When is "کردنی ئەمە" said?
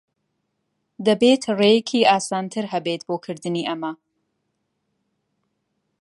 3.25-3.93